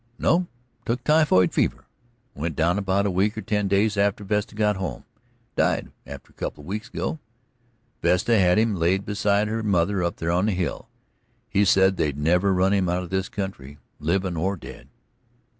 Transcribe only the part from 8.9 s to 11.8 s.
beside her mother up there on the hill. He